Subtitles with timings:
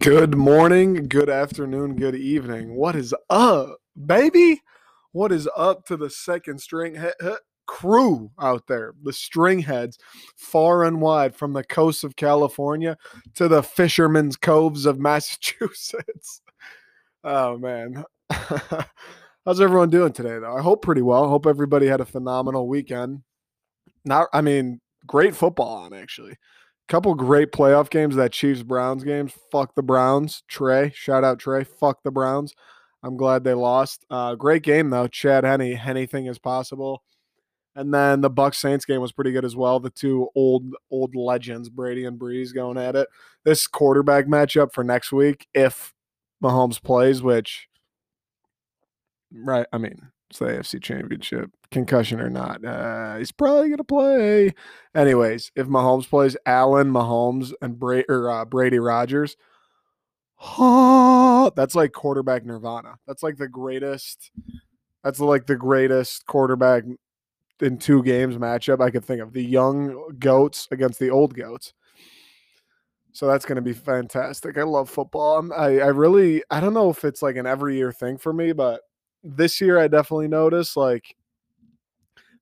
[0.00, 2.74] Good morning, good afternoon, good evening.
[2.74, 3.76] What is up,
[4.06, 4.62] baby?
[5.12, 7.34] What is up to the second string he-
[7.66, 8.94] crew out there?
[9.02, 9.98] The string heads,
[10.36, 12.96] far and wide from the coast of California
[13.34, 16.40] to the fishermen's coves of Massachusetts.
[17.22, 18.02] Oh, man.
[18.30, 20.56] How's everyone doing today, though?
[20.56, 21.28] I hope pretty well.
[21.28, 23.20] Hope everybody had a phenomenal weekend.
[24.06, 26.38] Not, I mean, great football on, actually
[26.90, 28.16] couple great playoff games.
[28.16, 29.32] That Chiefs Browns games.
[29.50, 30.42] Fuck the Browns.
[30.48, 31.64] Trey, shout out Trey.
[31.64, 32.54] Fuck the Browns.
[33.02, 34.04] I'm glad they lost.
[34.10, 35.06] Uh, great game though.
[35.06, 37.02] Chad Henne, anything is possible.
[37.76, 39.78] And then the Bucs Saints game was pretty good as well.
[39.80, 43.08] The two old old legends, Brady and Brees, going at it.
[43.44, 45.94] This quarterback matchup for next week, if
[46.42, 47.68] Mahomes plays, which
[49.32, 52.64] right, I mean, it's the AFC Championship, concussion or not.
[52.64, 54.54] Uh, he's probably gonna play.
[54.94, 59.36] Anyways, if Mahomes plays, Allen, Mahomes, and Bra- or, uh, Brady Rodgers,
[60.56, 62.96] oh, that's like quarterback nirvana.
[63.08, 64.30] That's like the greatest.
[65.02, 66.84] That's like the greatest quarterback
[67.60, 69.32] in two games matchup I could think of.
[69.32, 71.74] The young goats against the old goats.
[73.12, 74.56] So that's going to be fantastic.
[74.56, 75.38] I love football.
[75.38, 78.32] I'm, I I really I don't know if it's like an every year thing for
[78.32, 78.82] me, but
[79.22, 81.16] this year I definitely noticed like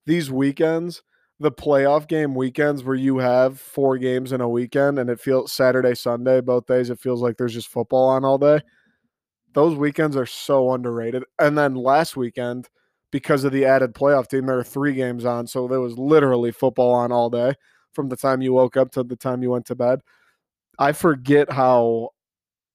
[0.07, 1.03] these weekends,
[1.41, 5.53] the playoff game weekends where you have four games in a weekend and it feels
[5.53, 8.61] Saturday, Sunday, both days, it feels like there's just football on all day.
[9.55, 11.25] Those weekends are so underrated.
[11.39, 12.69] And then last weekend,
[13.11, 15.47] because of the added playoff team, there are three games on.
[15.47, 17.55] So there was literally football on all day
[17.93, 20.01] from the time you woke up to the time you went to bed.
[20.79, 22.11] I forget how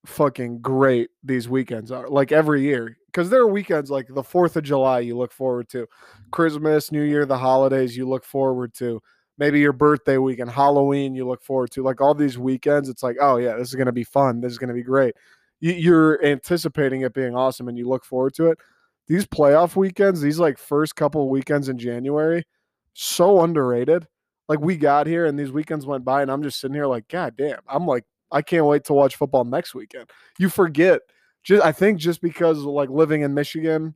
[0.05, 2.07] fucking great these weekends are.
[2.09, 5.69] Like every year, because there are weekends like the 4th of July you look forward
[5.69, 5.87] to,
[6.31, 9.01] Christmas, New Year, the holidays you look forward to,
[9.37, 11.83] maybe your birthday weekend, Halloween you look forward to.
[11.83, 14.41] Like all these weekends, it's like, oh yeah, this is to be fun.
[14.41, 15.13] This is to be great.
[15.59, 18.57] You're anticipating it being awesome and you look forward to it.
[19.07, 22.45] These playoff weekends, these like first couple of weekends in January,
[22.93, 24.07] so underrated.
[24.49, 27.07] Like we got here and these weekends went by and I'm just sitting here like,
[27.07, 30.09] God damn, I'm like, I can't wait to watch football next weekend.
[30.39, 31.01] You forget
[31.43, 33.95] just I think just because like living in Michigan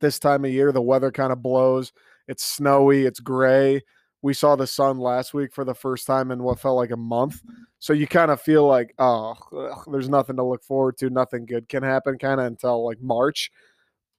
[0.00, 1.92] this time of year, the weather kind of blows.
[2.28, 3.82] It's snowy, it's gray.
[4.22, 6.96] We saw the sun last week for the first time in what felt like a
[6.96, 7.40] month.
[7.80, 11.10] So you kind of feel like, oh, ugh, there's nothing to look forward to.
[11.10, 13.50] Nothing good can happen kind of until like March.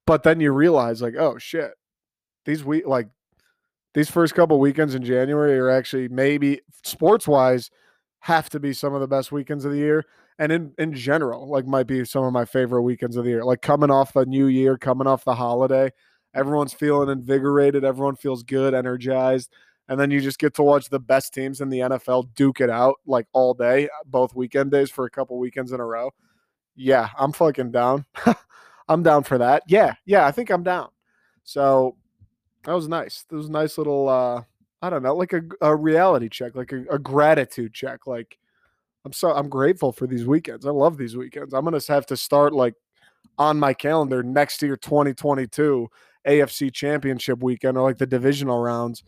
[0.05, 1.71] But then you realize, like, oh shit,
[2.45, 3.07] these week like
[3.93, 7.69] these first couple weekends in January are actually maybe sports wise
[8.19, 10.05] have to be some of the best weekends of the year
[10.43, 13.45] and in in general, like might be some of my favorite weekends of the year.
[13.45, 15.91] Like coming off the new year, coming off the holiday,
[16.35, 19.51] everyone's feeling invigorated, everyone feels good, energized,
[19.87, 22.69] and then you just get to watch the best teams in the NFL duke it
[22.69, 26.11] out like all day, both weekend days for a couple weekends in a row.
[26.75, 28.05] Yeah, I'm fucking down.
[28.89, 29.63] I'm down for that.
[29.67, 30.89] Yeah, yeah, I think I'm down.
[31.45, 31.95] So
[32.65, 33.23] that was nice.
[33.29, 34.43] That was a nice little uh
[34.81, 38.05] I don't know, like a, a reality check, like a, a gratitude check.
[38.05, 38.37] Like
[39.05, 40.65] I'm so I'm grateful for these weekends.
[40.65, 41.53] I love these weekends.
[41.53, 42.75] I'm gonna have to start like
[43.37, 45.87] on my calendar next year, 2022
[46.27, 49.03] AFC Championship weekend or like the divisional rounds.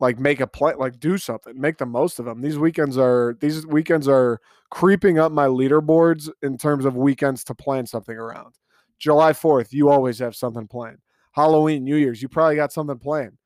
[0.00, 2.40] Like make a play, like do something, make the most of them.
[2.40, 4.40] These weekends are these weekends are
[4.70, 8.54] creeping up my leaderboards in terms of weekends to plan something around.
[9.00, 10.98] July 4th, you always have something planned.
[11.32, 13.38] Halloween, New Year's, you probably got something planned.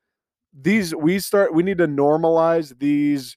[0.53, 3.35] These we start we need to normalize these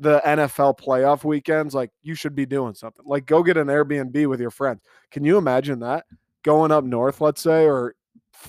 [0.00, 3.04] the NFL playoff weekends, like you should be doing something.
[3.06, 4.80] Like go get an Airbnb with your friends.
[5.10, 6.06] Can you imagine that?
[6.42, 7.94] Going up north, let's say, or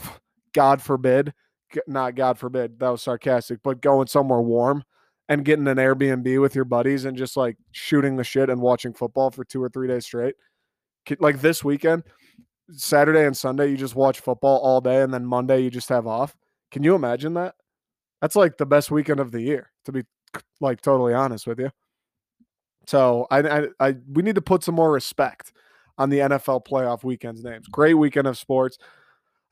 [0.54, 1.34] God forbid,
[1.88, 4.84] not God forbid, that was sarcastic, but going somewhere warm
[5.28, 8.94] and getting an Airbnb with your buddies and just like shooting the shit and watching
[8.94, 10.36] football for two or three days straight.
[11.20, 12.04] Like this weekend,
[12.72, 16.08] Saturday and Sunday, you just watch football all day and then Monday you just have
[16.08, 16.34] off.
[16.72, 17.56] Can you imagine that?
[18.22, 20.04] That's like the best weekend of the year, to be
[20.60, 21.72] like totally honest with you.
[22.88, 25.52] So I, I, I we need to put some more respect
[25.98, 27.68] on the NFL playoff weekends names.
[27.68, 28.78] Great weekend of sports.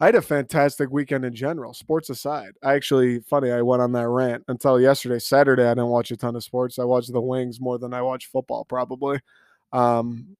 [0.01, 2.51] I had a fantastic weekend in general, sports aside.
[2.63, 5.65] I actually, funny, I went on that rant until yesterday, Saturday.
[5.65, 6.79] I didn't watch a ton of sports.
[6.79, 9.19] I watched the Wings more than I watched football, probably.
[9.73, 10.37] Um,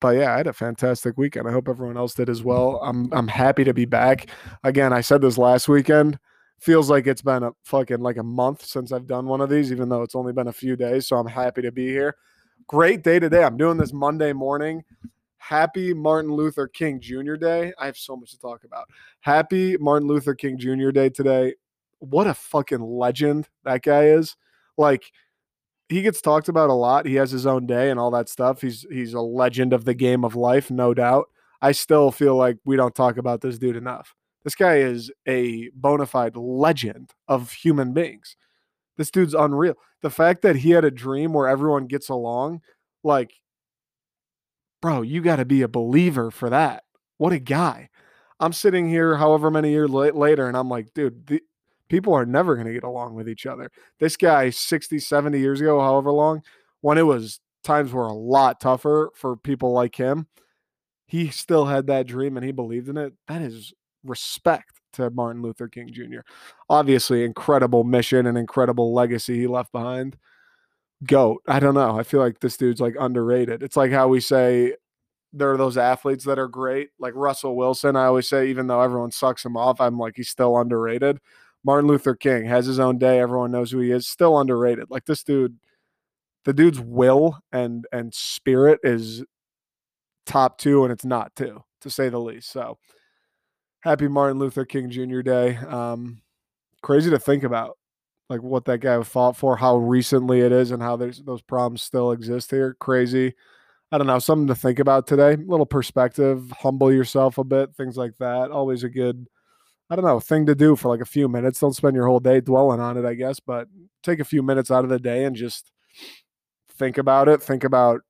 [0.00, 1.46] but yeah, I had a fantastic weekend.
[1.46, 2.80] I hope everyone else did as well.
[2.82, 4.28] I'm I'm happy to be back.
[4.64, 6.18] Again, I said this last weekend
[6.62, 9.72] feels like it's been a fucking like a month since I've done one of these,
[9.72, 11.08] even though it's only been a few days.
[11.08, 12.16] So I'm happy to be here.
[12.68, 13.42] Great day today.
[13.42, 14.84] I'm doing this Monday morning.
[15.38, 17.34] Happy Martin Luther King Jr.
[17.34, 17.72] Day.
[17.78, 18.86] I have so much to talk about.
[19.20, 20.90] Happy Martin Luther King Jr.
[20.90, 21.54] Day today.
[21.98, 24.36] What a fucking legend that guy is.
[24.78, 25.10] Like,
[25.88, 27.06] he gets talked about a lot.
[27.06, 28.60] He has his own day and all that stuff.
[28.60, 31.26] He's he's a legend of the game of life, no doubt.
[31.60, 34.14] I still feel like we don't talk about this dude enough.
[34.44, 38.36] This guy is a bona fide legend of human beings.
[38.96, 39.74] This dude's unreal.
[40.02, 42.60] The fact that he had a dream where everyone gets along,
[43.02, 43.32] like,
[44.80, 46.84] bro, you got to be a believer for that.
[47.18, 47.88] What a guy.
[48.40, 51.40] I'm sitting here however many years later and I'm like, dude, the,
[51.88, 53.70] people are never going to get along with each other.
[54.00, 56.42] This guy 60, 70 years ago, however long,
[56.80, 60.26] when it was times were a lot tougher for people like him,
[61.06, 63.12] he still had that dream and he believed in it.
[63.28, 63.72] That is
[64.04, 66.20] respect to Martin Luther King Jr.
[66.68, 70.16] Obviously, incredible mission and incredible legacy he left behind.
[71.04, 71.42] Goat.
[71.48, 71.98] I don't know.
[71.98, 73.62] I feel like this dude's like underrated.
[73.62, 74.74] It's like how we say
[75.32, 77.96] there are those athletes that are great, like Russell Wilson.
[77.96, 81.18] I always say, even though everyone sucks him off, I'm like, he's still underrated.
[81.64, 83.20] Martin Luther King has his own day.
[83.20, 84.06] Everyone knows who he is.
[84.06, 84.90] Still underrated.
[84.90, 85.56] Like this dude,
[86.44, 89.24] the dude's will and and spirit is
[90.26, 92.50] top two, and it's not two, to say the least.
[92.50, 92.78] So
[93.82, 95.20] happy Martin Luther King Jr.
[95.20, 95.56] Day.
[95.56, 96.22] Um,
[96.82, 97.76] crazy to think about,
[98.28, 101.82] like what that guy fought for, how recently it is, and how there's those problems
[101.82, 102.74] still exist here.
[102.80, 103.34] Crazy.
[103.90, 105.34] I don't know, something to think about today.
[105.34, 108.50] A little perspective, humble yourself a bit, things like that.
[108.50, 109.26] Always a good,
[109.90, 111.60] I don't know, thing to do for like a few minutes.
[111.60, 113.68] Don't spend your whole day dwelling on it, I guess, but
[114.02, 115.70] take a few minutes out of the day and just
[116.70, 117.42] think about it.
[117.42, 118.00] Think about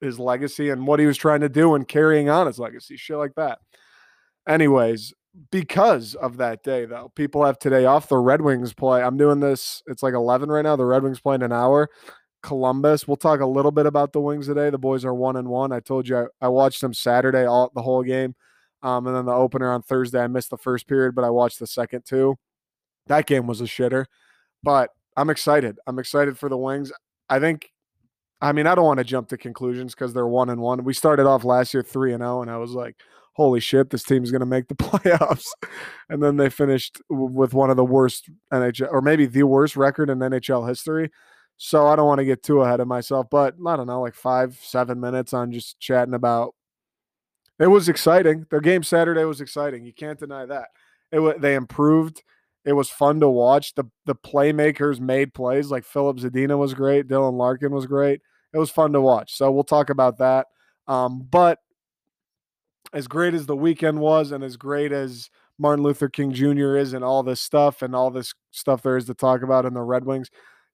[0.00, 3.16] his legacy and what he was trying to do and carrying on his legacy, shit
[3.16, 3.58] like that.
[4.46, 5.12] Anyways,
[5.50, 8.08] because of that day, though, people have today off.
[8.08, 9.02] The Red Wings play.
[9.02, 9.82] I'm doing this.
[9.86, 10.76] It's like 11 right now.
[10.76, 11.88] The Red Wings play in an hour.
[12.42, 13.06] Columbus.
[13.06, 14.68] We'll talk a little bit about the Wings today.
[14.70, 15.72] The boys are one and one.
[15.72, 18.34] I told you I, I watched them Saturday, all the whole game,
[18.82, 20.20] um, and then the opener on Thursday.
[20.20, 22.36] I missed the first period, but I watched the second too.
[23.06, 24.06] That game was a shitter,
[24.62, 25.78] but I'm excited.
[25.86, 26.92] I'm excited for the Wings.
[27.28, 27.70] I think
[28.40, 30.82] I mean, I don't want to jump to conclusions because they're one and one.
[30.82, 32.96] We started off last year three and zero, oh, and I was like,
[33.32, 35.46] "Holy shit, this team's going to make the playoffs!"
[36.08, 40.10] and then they finished with one of the worst NHL, or maybe the worst record
[40.10, 41.10] in NHL history.
[41.56, 44.14] So I don't want to get too ahead of myself, but I don't know, like
[44.14, 46.54] five, seven minutes on just chatting about.
[47.60, 48.46] It was exciting.
[48.50, 49.84] Their game Saturday was exciting.
[49.84, 50.68] You can't deny that.
[51.12, 52.22] It they improved.
[52.64, 53.74] It was fun to watch.
[53.74, 55.70] The the playmakers made plays.
[55.70, 57.08] Like Filip Zadina was great.
[57.08, 59.34] Dylan Larkin was great it was fun to watch.
[59.36, 60.46] So we'll talk about that.
[60.86, 61.58] Um, but
[62.92, 66.76] as great as the weekend was, and as great as Martin Luther King Jr.
[66.76, 69.74] is, and all this stuff, and all this stuff there is to talk about in
[69.74, 70.30] the Red Wings,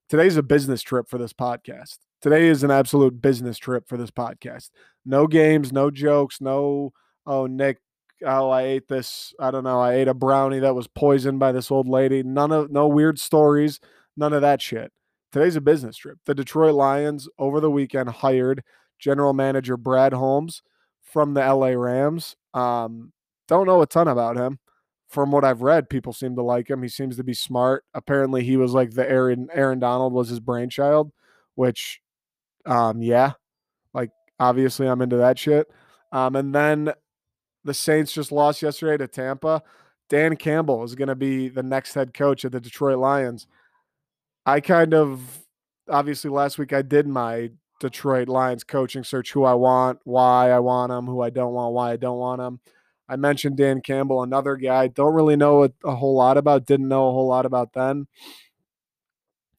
[0.09, 1.97] today's a business trip for this podcast.
[2.21, 4.69] Today is an absolute business trip for this podcast.
[5.05, 6.91] No games, no jokes, no,
[7.25, 7.77] oh, Nick,
[8.25, 9.33] oh, I ate this.
[9.39, 9.79] I don't know.
[9.79, 12.23] I ate a brownie that was poisoned by this old lady.
[12.23, 13.79] None of, no weird stories,
[14.17, 14.91] none of that shit.
[15.31, 16.17] Today's a business trip.
[16.25, 18.63] The Detroit Lions over the weekend hired
[18.97, 20.61] general manager Brad Holmes
[21.11, 22.35] from the LA Rams.
[22.53, 23.11] Um,
[23.47, 24.59] don't know a ton about him.
[25.09, 26.83] From what I've read, people seem to like him.
[26.83, 27.83] He seems to be smart.
[27.95, 31.11] Apparently, he was like the Aaron Aaron Donald was his brainchild,
[31.55, 31.99] which,
[32.67, 33.31] um, yeah,
[33.91, 35.67] like obviously I'm into that shit.
[36.11, 36.93] Um, and then
[37.63, 39.63] the Saints just lost yesterday to Tampa.
[40.09, 43.47] Dan Campbell is going to be the next head coach of the Detroit Lions.
[44.45, 45.21] I kind of
[45.87, 50.59] obviously last week I did my Detroit Lions coaching search who I want, why I
[50.59, 52.59] want them, who I don't want, why I don't want them.
[53.07, 54.87] I mentioned Dan Campbell, another guy.
[54.87, 58.07] Don't really know a, a, whole lot about, didn't know a whole lot about then.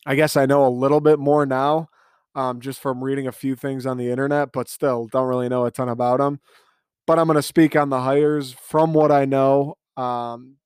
[0.07, 1.89] I guess I know a little bit more now
[2.35, 5.65] um, just from reading a few things on the internet, but still don't really know
[5.65, 6.41] a ton about him.
[7.07, 9.77] But I'm going to speak on the hires from what I know.
[9.97, 10.57] Um,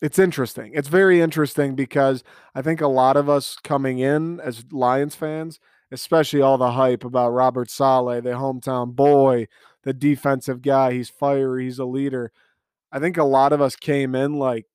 [0.00, 0.72] it's interesting.
[0.74, 2.24] It's very interesting because
[2.54, 5.60] I think a lot of us coming in as Lions fans,
[5.90, 9.48] especially all the hype about Robert Saleh, the hometown boy,
[9.82, 12.32] the defensive guy, he's fiery, he's a leader.
[12.92, 14.66] I think a lot of us came in like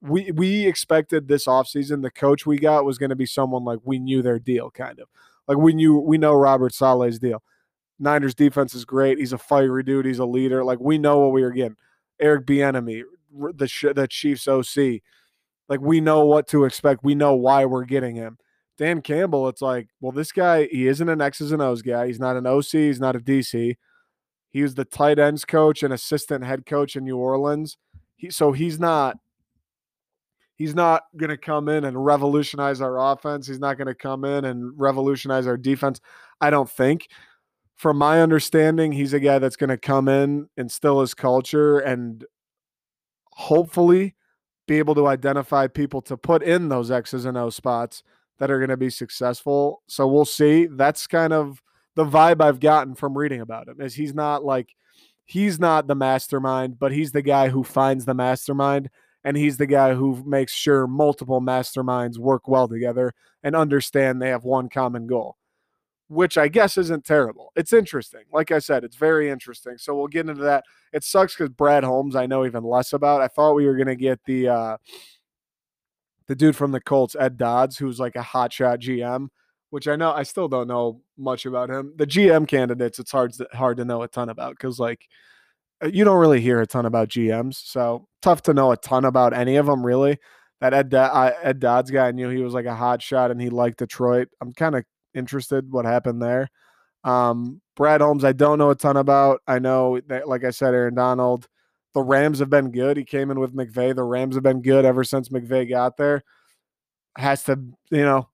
[0.00, 3.80] we we expected this offseason the coach we got was going to be someone like
[3.84, 5.08] we knew their deal kind of.
[5.48, 7.42] Like we knew we know Robert Saleh's deal.
[7.98, 9.18] Niners defense is great.
[9.18, 10.64] He's a fiery dude, he's a leader.
[10.64, 11.76] Like we know what we were getting.
[12.20, 13.02] Eric Bieniemy,
[13.54, 15.02] the the Chiefs OC.
[15.68, 17.04] Like we know what to expect.
[17.04, 18.38] We know why we're getting him.
[18.76, 22.06] Dan Campbell, it's like, well, this guy, he isn't an X's and O's guy.
[22.06, 22.72] He's not an OC.
[22.72, 23.76] He's not a DC.
[24.50, 27.78] He was the tight ends coach and assistant head coach in New Orleans.
[28.16, 29.18] He, so he's not
[30.56, 33.46] he's not going to come in and revolutionize our offense.
[33.46, 36.00] He's not going to come in and revolutionize our defense.
[36.40, 37.08] I don't think.
[37.74, 42.24] From my understanding, he's a guy that's going to come in, instill his culture, and
[43.32, 44.14] hopefully
[44.66, 48.02] be able to identify people to put in those X's and O spots
[48.38, 49.82] that are going to be successful.
[49.86, 50.66] So we'll see.
[50.66, 51.62] That's kind of
[51.94, 54.74] the vibe I've gotten from reading about him is he's not like
[55.24, 58.90] he's not the mastermind, but he's the guy who finds the mastermind
[59.24, 63.12] and he's the guy who makes sure multiple masterminds work well together
[63.42, 65.36] and understand they have one common goal.
[66.08, 67.50] Which I guess isn't terrible.
[67.56, 68.22] It's interesting.
[68.32, 69.76] Like I said, it's very interesting.
[69.76, 70.62] So we'll get into that.
[70.92, 73.22] It sucks because Brad Holmes, I know even less about.
[73.22, 74.76] I thought we were gonna get the uh
[76.28, 79.28] the dude from the Colts, Ed Dodds, who's like a hotshot GM
[79.70, 81.92] which I know I still don't know much about him.
[81.96, 85.06] The GM candidates, it's hard to, hard to know a ton about because like
[85.82, 89.04] uh, you don't really hear a ton about GMs, so tough to know a ton
[89.04, 90.18] about any of them really.
[90.60, 93.50] That Ed Ed Dodds guy, I knew he was like a hot shot and he
[93.50, 94.28] liked Detroit.
[94.40, 96.48] I'm kind of interested what happened there.
[97.04, 99.42] Um, Brad Holmes, I don't know a ton about.
[99.46, 101.46] I know that, like I said, Aaron Donald.
[101.96, 102.98] The Rams have been good.
[102.98, 103.96] He came in with McVay.
[103.96, 106.24] The Rams have been good ever since McVay got there.
[107.16, 107.58] Has to,
[107.90, 108.28] you know,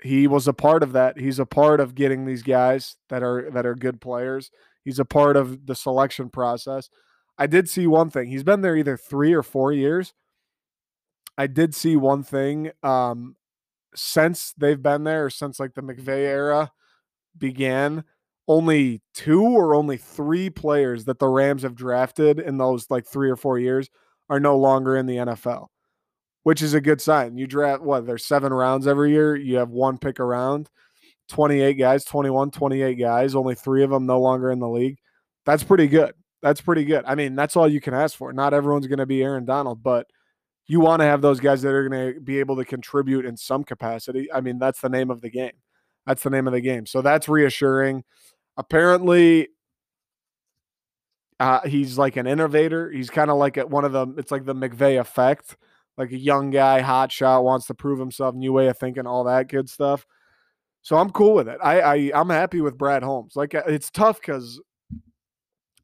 [0.00, 1.18] he was a part of that.
[1.18, 4.52] He's a part of getting these guys that are that are good players.
[4.84, 6.88] He's a part of the selection process.
[7.36, 8.28] I did see one thing.
[8.28, 10.14] He's been there either 3 or 4 years.
[11.36, 13.34] I did see one thing um,
[13.96, 16.70] since they've been there since like the McVay era
[17.36, 18.04] began
[18.46, 23.30] only two or only three players that the Rams have drafted in those like 3
[23.30, 23.88] or 4 years
[24.28, 25.68] are no longer in the NFL
[26.44, 27.36] which is a good sign.
[27.36, 28.06] You draft what?
[28.06, 29.34] There's seven rounds every year.
[29.34, 30.70] You have one pick around.
[31.30, 34.98] 28 guys, 21, 28 guys, only three of them no longer in the league.
[35.46, 36.12] That's pretty good.
[36.42, 37.04] That's pretty good.
[37.06, 38.30] I mean, that's all you can ask for.
[38.34, 40.06] Not everyone's going to be Aaron Donald, but
[40.66, 43.38] you want to have those guys that are going to be able to contribute in
[43.38, 44.30] some capacity.
[44.30, 45.52] I mean, that's the name of the game.
[46.06, 46.84] That's the name of the game.
[46.84, 48.04] So that's reassuring.
[48.56, 49.48] Apparently,
[51.40, 52.90] uh, he's like an innovator.
[52.90, 55.56] He's kind of like at one of the, it's like the McVay effect
[55.96, 59.24] like a young guy, hot shot, wants to prove himself, new way of thinking, all
[59.24, 60.06] that good stuff.
[60.82, 61.58] So I'm cool with it.
[61.62, 63.36] I, I I'm happy with Brad Holmes.
[63.36, 64.60] Like uh, it's tough because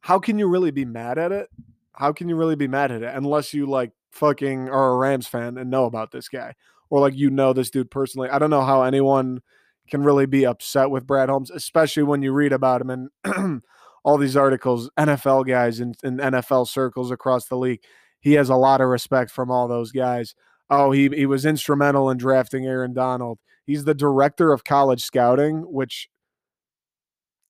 [0.01, 1.49] how can you really be mad at it?
[1.93, 5.27] How can you really be mad at it unless you like fucking are a Rams
[5.27, 6.55] fan and know about this guy
[6.91, 8.29] or like you know this dude personally?
[8.29, 9.41] I don't know how anyone
[9.91, 12.91] can really be upset with Brad Holmes, especially when you read about him
[13.25, 13.63] and
[14.05, 17.81] all these articles, NFL guys in, in NFL circles across the league
[18.21, 20.35] he has a lot of respect from all those guys.
[20.69, 23.39] Oh, he he was instrumental in drafting Aaron Donald.
[23.67, 26.09] He's the director of college scouting, which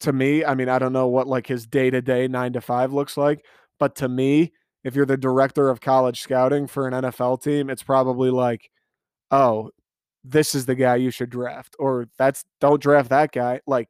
[0.00, 2.60] to me, I mean, I don't know what like his day to day nine to
[2.60, 3.44] five looks like,
[3.78, 4.52] but to me,
[4.84, 8.70] if you're the director of college scouting for an NFL team, it's probably like,
[9.30, 9.70] oh,
[10.24, 13.60] this is the guy you should draft, or that's don't draft that guy.
[13.66, 13.88] Like,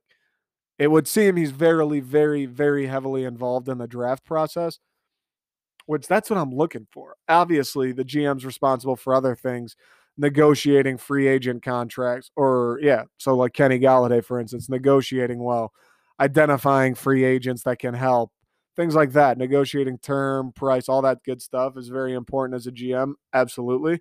[0.79, 4.79] it would seem he's very, very, very heavily involved in the draft process
[5.91, 7.17] which that's what I'm looking for.
[7.29, 9.75] Obviously, the GM's responsible for other things,
[10.17, 15.73] negotiating free agent contracts, or yeah, so like Kenny Golladay, for instance, negotiating well,
[16.21, 18.31] identifying free agents that can help,
[18.77, 22.73] things like that, negotiating term, price, all that good stuff is very important as a
[22.73, 24.01] GM, absolutely.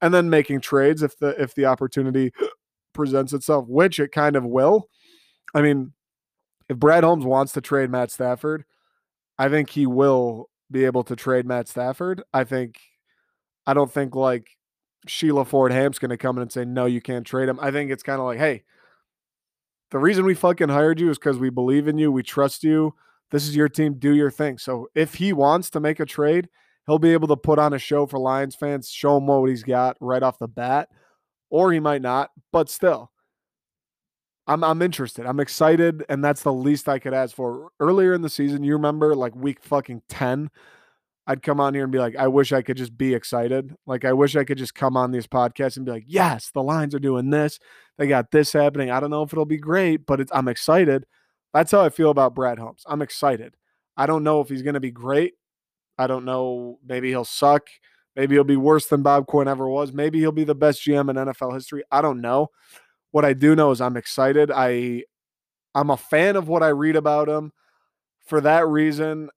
[0.00, 2.32] And then making trades if the if the opportunity
[2.92, 4.88] presents itself, which it kind of will.
[5.54, 5.92] I mean,
[6.68, 8.64] if Brad Holmes wants to trade Matt Stafford,
[9.38, 12.22] I think he will be able to trade Matt Stafford.
[12.32, 12.78] I think
[13.66, 14.48] I don't think like
[15.06, 17.58] Sheila Ford Hamp's going to come in and say no, you can't trade him.
[17.60, 18.64] I think it's kind of like, hey,
[19.90, 22.94] the reason we fucking hired you is because we believe in you, we trust you.
[23.30, 23.94] This is your team.
[23.94, 24.58] Do your thing.
[24.58, 26.48] So if he wants to make a trade,
[26.88, 29.62] he'll be able to put on a show for Lions fans, show him what he's
[29.62, 30.88] got right off the bat,
[31.50, 32.30] or he might not.
[32.50, 33.12] But still,
[34.48, 35.26] I'm I'm interested.
[35.26, 37.68] I'm excited, and that's the least I could ask for.
[37.78, 40.50] Earlier in the season, you remember like week fucking 10,
[41.26, 43.74] I'd come on here and be like, I wish I could just be excited.
[43.86, 46.62] Like I wish I could just come on these podcasts and be like, yes, the
[46.62, 47.58] Lions are doing this.
[47.98, 48.90] They got this happening.
[48.90, 51.04] I don't know if it'll be great, but I'm excited.
[51.52, 52.82] That's how I feel about Brad Holmes.
[52.86, 53.56] I'm excited.
[53.94, 55.34] I don't know if he's going to be great.
[55.98, 56.78] I don't know.
[56.86, 57.66] Maybe he'll suck.
[58.16, 59.92] Maybe he'll be worse than Bob Quinn ever was.
[59.92, 61.84] Maybe he'll be the best GM in NFL history.
[61.90, 62.48] I don't know.
[63.10, 64.50] What I do know is I'm excited.
[64.50, 65.04] I
[65.74, 67.52] I'm a fan of what I read about him.
[68.26, 69.30] For that reason,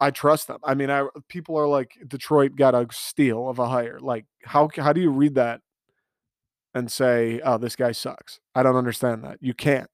[0.00, 0.58] I trust them.
[0.64, 3.98] I mean, I people are like Detroit got a steal of a hire.
[4.00, 5.60] Like how how do you read that
[6.74, 8.40] and say, "Oh, this guy sucks"?
[8.54, 9.38] I don't understand that.
[9.40, 9.88] You can't.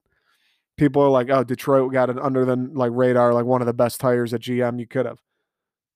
[0.79, 3.75] People are like, "Oh, Detroit got it under the like radar, like one of the
[3.75, 5.21] best hires at GM you could have."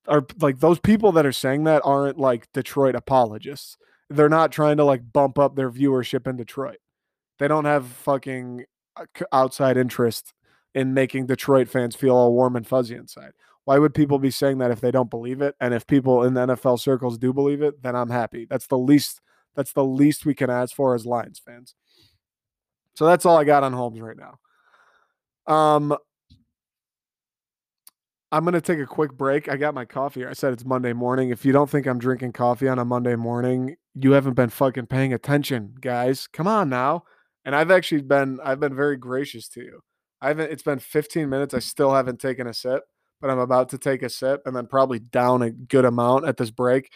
[0.09, 3.77] Are like those people that are saying that aren't like Detroit apologists
[4.13, 6.79] they're not trying to like bump up their viewership in Detroit.
[7.39, 8.65] They don't have fucking
[8.97, 10.33] uh, outside interest
[10.75, 13.33] in making Detroit fans feel all warm and fuzzy inside.
[13.65, 15.55] Why would people be saying that if they don't believe it?
[15.61, 18.47] And if people in the NFL circles do believe it, then I'm happy.
[18.49, 19.21] That's the least
[19.55, 21.75] That's the least we can ask for as Lions fans.
[22.95, 24.39] So that's all I got on Holmes right now.
[25.47, 25.97] Um,
[28.33, 29.51] I'm going to take a quick break.
[29.51, 30.25] I got my coffee.
[30.25, 31.29] I said it's Monday morning.
[31.29, 34.87] If you don't think I'm drinking coffee on a Monday morning, you haven't been fucking
[34.87, 36.29] paying attention, guys.
[36.29, 37.05] Come on now.
[37.45, 39.81] And I've actually been I've been very gracious to you.
[40.23, 41.53] I haven't it's been 15 minutes.
[41.53, 42.85] I still haven't taken a sip,
[43.21, 46.39] but I'm about to take a sip and then probably down a good amount at
[46.39, 46.91] this break.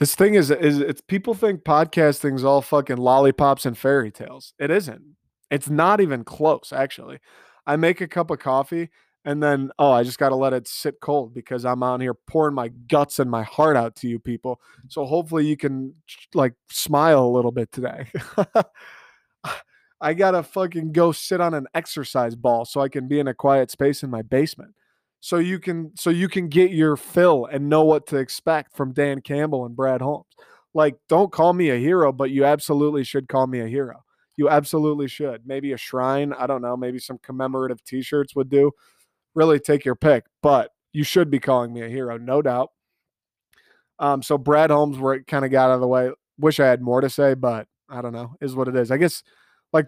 [0.00, 4.54] This thing is is it's people think podcasting's all fucking lollipops and fairy tales.
[4.58, 5.14] It isn't.
[5.52, 7.20] It's not even close, actually.
[7.66, 8.90] I make a cup of coffee
[9.24, 12.14] and then oh i just got to let it sit cold because i'm out here
[12.14, 14.56] pouring my guts and my heart out to you people.
[14.56, 14.88] Mm-hmm.
[14.88, 15.94] So hopefully you can
[16.34, 18.06] like smile a little bit today.
[20.00, 23.34] I gotta fucking go sit on an exercise ball so i can be in a
[23.34, 24.74] quiet space in my basement.
[25.20, 28.92] So you can so you can get your fill and know what to expect from
[28.92, 30.26] dan campbell and brad holmes.
[30.74, 34.02] Like don't call me a hero but you absolutely should call me a hero
[34.36, 38.72] you absolutely should maybe a shrine i don't know maybe some commemorative t-shirts would do
[39.34, 42.70] really take your pick, but you should be calling me a hero, no doubt.
[43.98, 46.10] Um, so Brad Holmes, where it kind of got out of the way.
[46.38, 48.34] Wish I had more to say, but I don't know.
[48.40, 48.90] Is what it is.
[48.90, 49.22] I guess
[49.72, 49.86] like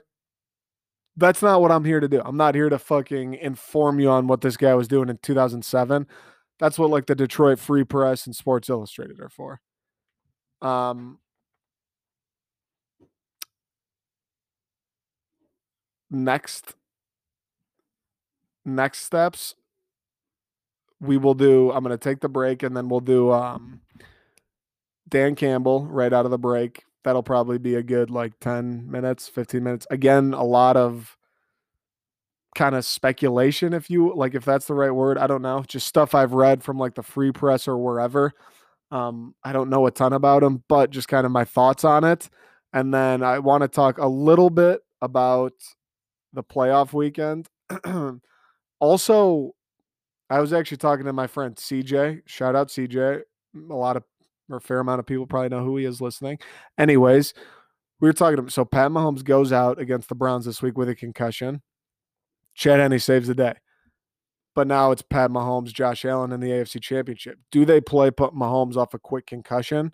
[1.16, 2.22] that's not what I'm here to do.
[2.24, 6.06] I'm not here to fucking inform you on what this guy was doing in 2007.
[6.58, 9.60] That's what like the Detroit Free Press and Sports Illustrated are for.
[10.62, 11.18] Um,
[16.14, 16.74] next
[18.64, 19.54] next steps
[21.00, 23.80] we will do i'm going to take the break and then we'll do um
[25.08, 26.84] dan campbell right out of the break.
[27.04, 29.86] That'll probably be a good like 10 minutes 15 minutes.
[29.90, 31.16] Again a lot of
[32.56, 35.64] kind of speculation if you like if that's the right word i don't know.
[35.66, 38.32] Just stuff i've read from like the free press or wherever.
[38.90, 42.04] Um i don't know a ton about him but just kind of my thoughts on
[42.04, 42.28] it.
[42.72, 45.52] And then i want to talk a little bit about
[46.34, 47.48] the playoff weekend
[48.84, 49.54] Also,
[50.28, 52.20] I was actually talking to my friend CJ.
[52.26, 53.22] Shout out CJ.
[53.70, 54.04] A lot of
[54.50, 56.38] or a fair amount of people probably know who he is listening.
[56.76, 57.32] Anyways,
[58.00, 58.50] we were talking to him.
[58.50, 61.62] So Pat Mahomes goes out against the Browns this week with a concussion.
[62.54, 63.54] Chad Henne saves the day.
[64.54, 67.38] But now it's Pat Mahomes, Josh Allen in the AFC Championship.
[67.50, 69.92] Do they play put Mahomes off a quick concussion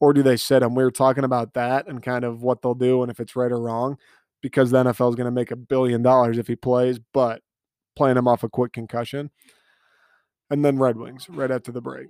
[0.00, 0.74] or do they sit him?
[0.74, 3.52] We were talking about that and kind of what they'll do and if it's right
[3.52, 3.98] or wrong
[4.42, 6.98] because the NFL is going to make a billion dollars if he plays.
[6.98, 7.42] But
[7.96, 9.30] playing him off a quick concussion.
[10.50, 12.08] And then Red Wings right after the break.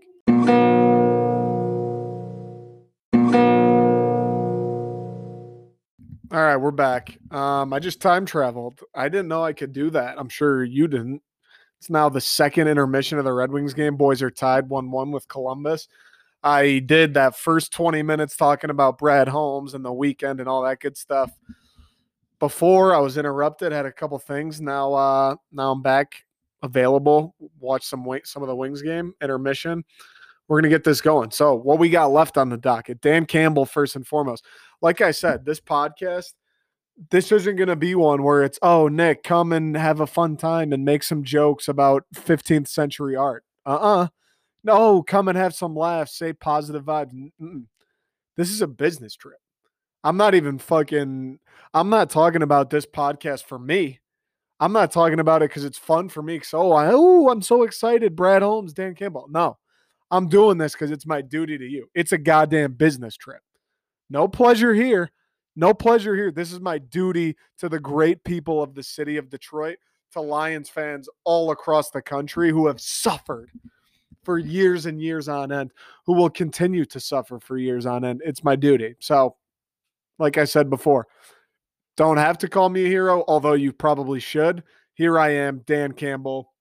[6.32, 7.18] All right, we're back.
[7.30, 8.80] Um, I just time traveled.
[8.94, 10.18] I didn't know I could do that.
[10.18, 11.22] I'm sure you didn't.
[11.78, 13.96] It's now the second intermission of the Red Wings game.
[13.96, 15.88] Boys are tied 1 1 with Columbus.
[16.42, 20.62] I did that first 20 minutes talking about Brad Holmes and the weekend and all
[20.62, 21.30] that good stuff
[22.42, 24.60] before I was interrupted, had a couple things.
[24.60, 26.24] Now uh now I'm back
[26.62, 27.36] available.
[27.60, 29.84] Watch some wing, some of the Wings game intermission.
[30.48, 31.30] We're gonna get this going.
[31.30, 33.00] So what we got left on the docket?
[33.00, 34.44] Dan Campbell first and foremost.
[34.80, 36.32] Like I said, this podcast,
[37.12, 40.72] this isn't gonna be one where it's oh Nick, come and have a fun time
[40.72, 43.44] and make some jokes about 15th century art.
[43.64, 44.08] Uh-uh.
[44.64, 47.12] No, come and have some laughs, say positive vibes.
[47.40, 47.66] Mm-mm.
[48.36, 49.38] This is a business trip.
[50.04, 51.38] I'm not even fucking
[51.74, 54.00] I'm not talking about this podcast for me.
[54.60, 56.40] I'm not talking about it because it's fun for me.
[56.40, 58.14] So oh, I, oh, I'm so excited.
[58.14, 59.26] Brad Holmes, Dan Campbell.
[59.30, 59.58] No,
[60.10, 61.88] I'm doing this because it's my duty to you.
[61.94, 63.40] It's a goddamn business trip.
[64.10, 65.10] No pleasure here.
[65.56, 66.30] No pleasure here.
[66.30, 69.78] This is my duty to the great people of the city of Detroit,
[70.12, 73.50] to Lions fans all across the country who have suffered
[74.22, 75.72] for years and years on end,
[76.06, 78.22] who will continue to suffer for years on end.
[78.24, 78.94] It's my duty.
[79.00, 79.36] So,
[80.22, 81.08] like I said before,
[81.96, 84.62] don't have to call me a hero, although you probably should.
[84.94, 86.52] Here I am, Dan Campbell.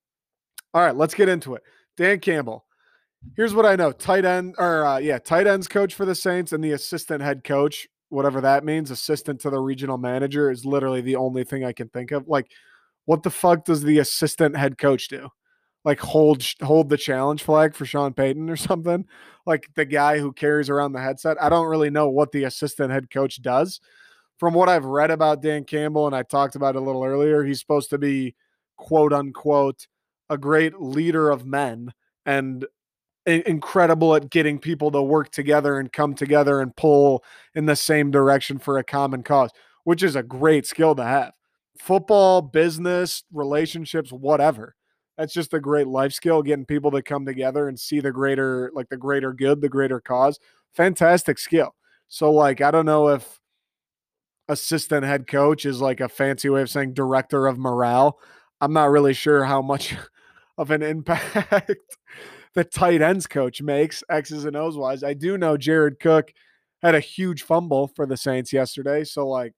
[0.73, 1.63] All right, let's get into it.
[1.95, 2.65] Dan Campbell.
[3.35, 6.53] Here's what I know: tight end, or uh, yeah, tight ends coach for the Saints,
[6.53, 11.01] and the assistant head coach, whatever that means, assistant to the regional manager, is literally
[11.01, 12.27] the only thing I can think of.
[12.27, 12.47] Like,
[13.05, 15.29] what the fuck does the assistant head coach do?
[15.83, 19.05] Like hold hold the challenge flag for Sean Payton or something?
[19.45, 21.41] Like the guy who carries around the headset.
[21.41, 23.81] I don't really know what the assistant head coach does
[24.41, 27.59] from what I've read about Dan Campbell, and I talked about a little earlier, he's
[27.59, 28.33] supposed to be
[28.75, 29.85] quote unquote
[30.31, 31.93] a great leader of men
[32.25, 32.65] and
[33.27, 38.09] incredible at getting people to work together and come together and pull in the same
[38.09, 39.51] direction for a common cause,
[39.83, 41.33] which is a great skill to have.
[41.77, 44.75] Football, business, relationships, whatever.
[45.17, 48.71] That's just a great life skill, getting people to come together and see the greater,
[48.73, 50.39] like the greater good, the greater cause.
[50.73, 51.75] Fantastic skill.
[52.07, 53.39] So like I don't know if
[54.47, 58.19] assistant head coach is like a fancy way of saying director of morale.
[58.59, 59.95] I'm not really sure how much
[60.57, 61.71] of an impact
[62.53, 65.03] the tight ends coach makes X's and O's wise.
[65.03, 66.33] I do know Jared Cook
[66.81, 69.53] had a huge fumble for the Saints yesterday, so like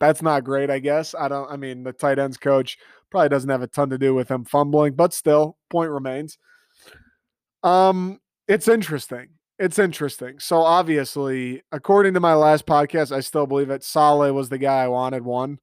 [0.00, 1.14] that's not great, I guess.
[1.14, 2.78] I don't I mean the tight ends coach
[3.10, 6.38] probably doesn't have a ton to do with him fumbling, but still, point remains.
[7.62, 9.28] Um it's interesting.
[9.60, 10.40] It's interesting.
[10.40, 14.82] So obviously, according to my last podcast, I still believe that Saleh was the guy
[14.82, 15.58] I wanted one.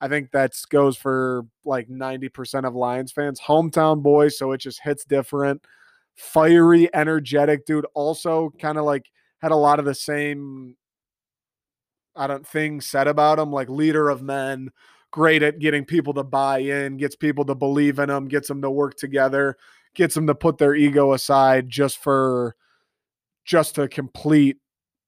[0.00, 3.40] I think that goes for like 90% of Lions fans.
[3.40, 5.62] Hometown boy, so it just hits different.
[6.14, 7.86] Fiery, energetic dude.
[7.94, 9.06] Also, kind of like
[9.40, 10.76] had a lot of the same
[12.18, 14.70] I don't things said about him, like leader of men,
[15.10, 18.60] great at getting people to buy in, gets people to believe in him, gets them
[18.62, 19.56] to work together,
[19.94, 22.56] gets them to put their ego aside just for
[23.44, 24.58] just to complete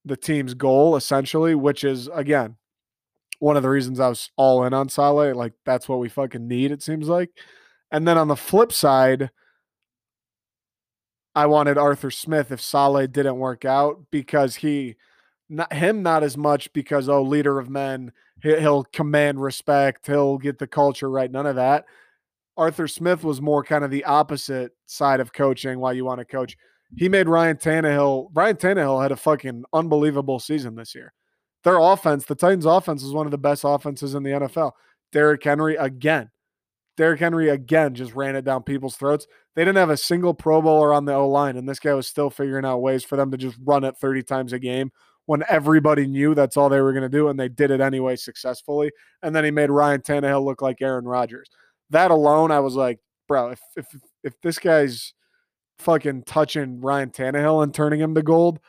[0.05, 2.55] the team's goal, essentially, which is again
[3.39, 5.35] one of the reasons I was all in on Saleh.
[5.35, 7.31] Like that's what we fucking need, it seems like.
[7.91, 9.31] And then on the flip side,
[11.35, 14.95] I wanted Arthur Smith if Saleh didn't work out because he
[15.51, 18.11] not him not as much because oh leader of men
[18.41, 21.85] he'll command respect he'll get the culture right none of that
[22.57, 26.25] arthur smith was more kind of the opposite side of coaching why you want to
[26.25, 26.57] coach
[26.95, 28.29] he made ryan Tannehill.
[28.33, 31.13] ryan Tannehill had a fucking unbelievable season this year
[31.63, 34.71] their offense the titans offense is one of the best offenses in the nfl
[35.11, 36.31] Derrick henry again
[36.97, 39.25] Derrick Henry again just ran it down people's throats.
[39.55, 42.05] They didn't have a single Pro Bowler on the O line, and this guy was
[42.05, 44.91] still figuring out ways for them to just run it 30 times a game
[45.25, 48.15] when everybody knew that's all they were going to do, and they did it anyway
[48.15, 48.91] successfully.
[49.23, 51.49] And then he made Ryan Tannehill look like Aaron Rodgers.
[51.89, 53.85] That alone, I was like, bro, if if
[54.23, 55.13] if this guy's
[55.79, 58.59] fucking touching Ryan Tannehill and turning him to gold,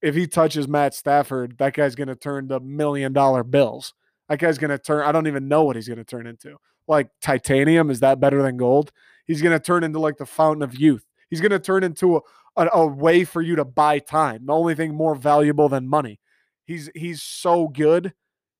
[0.00, 3.94] if he touches Matt Stafford, that guy's going to turn to million dollar bills.
[4.28, 5.06] That guy's going to turn.
[5.06, 6.56] I don't even know what he's going to turn into.
[6.88, 8.92] Like titanium, is that better than gold?
[9.26, 11.04] He's going to turn into like the fountain of youth.
[11.30, 12.20] He's going to turn into a,
[12.56, 14.46] a, a way for you to buy time.
[14.46, 16.20] The only thing more valuable than money.
[16.64, 18.12] He's he's so good,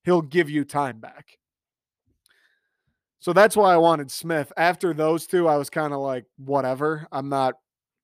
[0.05, 1.39] he'll give you time back.
[3.21, 4.53] So that's why I wanted Smith.
[4.57, 7.07] After those two, I was kind of like, whatever.
[7.13, 7.55] I'm not,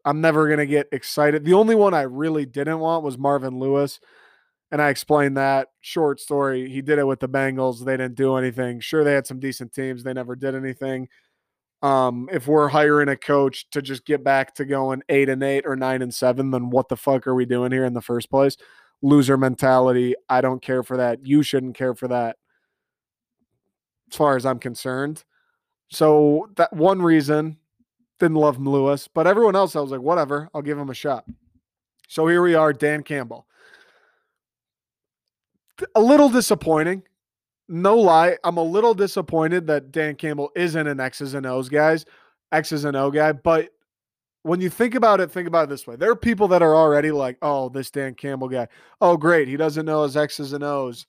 [0.05, 1.45] I'm never going to get excited.
[1.45, 3.99] The only one I really didn't want was Marvin Lewis.
[4.71, 6.71] And I explained that short story.
[6.71, 7.85] He did it with the Bengals.
[7.85, 8.79] They didn't do anything.
[8.79, 10.05] Sure, they had some decent teams.
[10.05, 11.09] They never did anything.
[11.81, 15.65] Um, if we're hiring a coach to just get back to going eight and eight
[15.65, 18.31] or nine and seven, then what the fuck are we doing here in the first
[18.31, 18.57] place?
[19.01, 20.15] Loser mentality.
[20.29, 21.25] I don't care for that.
[21.25, 22.37] You shouldn't care for that,
[24.11, 25.23] as far as I'm concerned.
[25.89, 27.59] So that one reason
[28.19, 31.25] didn't love Lewis, but everyone else I was like, whatever, I'll give him a shot.
[32.09, 33.47] So here we are, Dan Campbell.
[35.95, 37.05] A little disappointing
[37.69, 42.07] no lie, I'm a little disappointed that Dan Campbell isn't an X's and O's guys,
[42.53, 43.33] X's and O guy.
[43.33, 43.71] But
[44.43, 46.75] when you think about it, think about it this way: there are people that are
[46.75, 48.69] already like, "Oh, this Dan Campbell guy.
[49.01, 51.07] Oh, great, he doesn't know his X's and O's.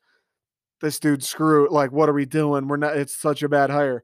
[0.81, 1.67] This dude screw.
[1.69, 2.67] Like, what are we doing?
[2.67, 2.97] We're not.
[2.97, 4.03] It's such a bad hire."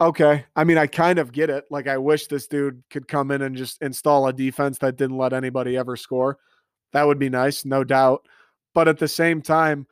[0.00, 1.64] Okay, I mean, I kind of get it.
[1.70, 5.16] Like, I wish this dude could come in and just install a defense that didn't
[5.16, 6.38] let anybody ever score.
[6.92, 8.26] That would be nice, no doubt.
[8.74, 9.86] But at the same time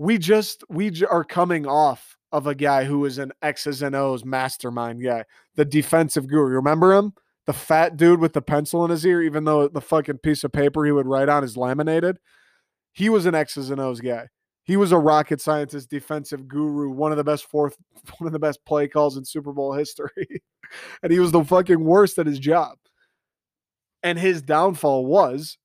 [0.00, 4.24] we just we are coming off of a guy who is an X's and O's
[4.24, 6.54] mastermind guy, the defensive guru.
[6.54, 7.12] Remember him?
[7.44, 10.52] The fat dude with the pencil in his ear, even though the fucking piece of
[10.52, 12.18] paper he would write on is laminated.
[12.92, 14.28] He was an X's and O's guy.
[14.64, 17.76] He was a rocket scientist, defensive guru, one of the best fourth,
[18.18, 20.40] one of the best play calls in Super Bowl history.
[21.02, 22.78] and he was the fucking worst at his job.
[24.02, 25.58] And his downfall was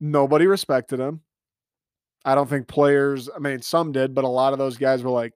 [0.00, 1.20] nobody respected him.
[2.26, 5.10] I don't think players, I mean, some did, but a lot of those guys were
[5.10, 5.32] like,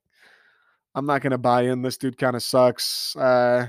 [0.95, 1.83] I'm not going to buy in.
[1.83, 3.15] This dude kind of sucks.
[3.15, 3.69] Uh,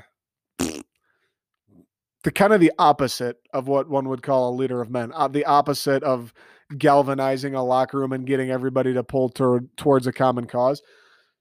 [0.58, 5.28] the kind of the opposite of what one would call a leader of men, uh,
[5.28, 6.34] the opposite of
[6.78, 10.82] galvanizing a locker room and getting everybody to pull toward, towards a common cause.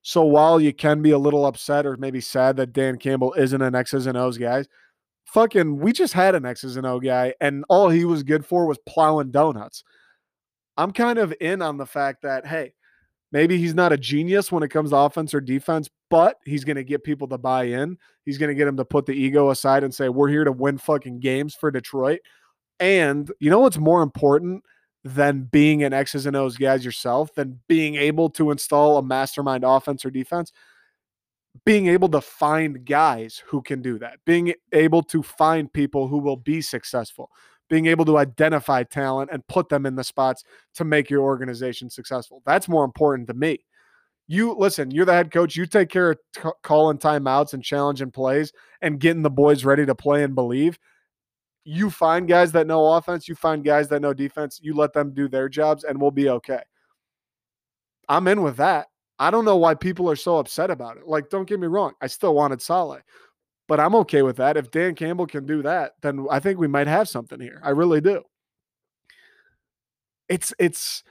[0.02, 3.62] So while you can be a little upset or maybe sad that Dan Campbell isn't
[3.62, 4.64] an X's and O's guy,
[5.24, 8.66] fucking, we just had an X's and O guy, and all he was good for
[8.66, 9.82] was plowing donuts.
[10.80, 12.72] I'm kind of in on the fact that, hey,
[13.32, 16.76] maybe he's not a genius when it comes to offense or defense, but he's going
[16.76, 17.98] to get people to buy in.
[18.24, 20.52] He's going to get them to put the ego aside and say, we're here to
[20.52, 22.20] win fucking games for Detroit.
[22.78, 24.64] And you know what's more important
[25.04, 29.64] than being an X's and O's guys yourself, than being able to install a mastermind
[29.64, 30.50] offense or defense?
[31.66, 36.18] Being able to find guys who can do that, being able to find people who
[36.18, 37.30] will be successful,
[37.70, 41.88] being able to identify talent and put them in the spots to make your organization
[41.88, 42.42] successful.
[42.44, 43.64] That's more important to me.
[44.26, 45.56] You listen, you're the head coach.
[45.56, 48.52] You take care of t- calling timeouts and challenging plays
[48.82, 50.78] and getting the boys ready to play and believe.
[51.64, 55.12] You find guys that know offense, you find guys that know defense, you let them
[55.14, 56.62] do their jobs, and we'll be okay.
[58.08, 58.88] I'm in with that.
[59.18, 61.06] I don't know why people are so upset about it.
[61.06, 63.02] Like, don't get me wrong, I still wanted Saleh,
[63.70, 64.56] but I'm okay with that.
[64.56, 67.60] If Dan Campbell can do that, then I think we might have something here.
[67.62, 68.24] I really do.
[70.28, 71.04] It's it's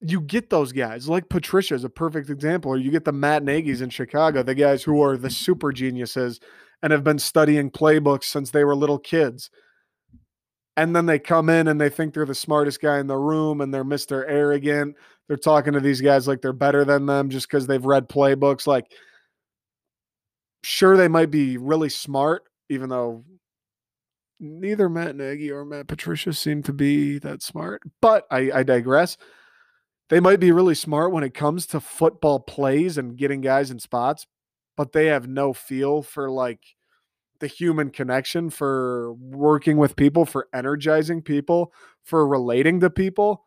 [0.00, 3.42] you get those guys like Patricia is a perfect example, or you get the Matt
[3.42, 6.38] Nagy's in Chicago, the guys who are the super geniuses
[6.84, 9.50] and have been studying playbooks since they were little kids.
[10.76, 13.60] And then they come in and they think they're the smartest guy in the room
[13.60, 14.24] and they're Mr.
[14.28, 14.94] Arrogant.
[15.26, 18.68] They're talking to these guys like they're better than them just because they've read playbooks.
[18.68, 18.86] Like,
[20.62, 23.24] sure, they might be really smart, even though
[24.38, 27.82] neither Matt Nagy or Matt Patricia seem to be that smart.
[28.00, 29.16] But I, I digress
[30.10, 33.78] they might be really smart when it comes to football plays and getting guys in
[33.78, 34.26] spots,
[34.76, 36.60] but they have no feel for like
[37.38, 43.46] the human connection, for working with people, for energizing people, for relating to people.